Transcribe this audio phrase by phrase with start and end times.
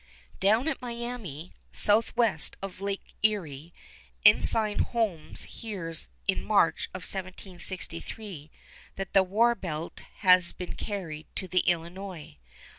[0.39, 3.71] Down at Miami, southwest of Lake Erie,
[4.25, 8.49] Ensign Holmes hears in March of 1763
[8.95, 12.39] that the war belt has been carried to the Illinois.